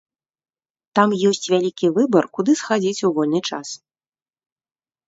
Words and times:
Там 0.99 1.09
ёсць 1.31 1.49
вялікі 1.53 1.91
выбар, 1.99 2.23
куды 2.39 2.51
схадзіць 2.63 3.03
у 3.11 3.13
вольны 3.21 3.39
час. 3.53 3.79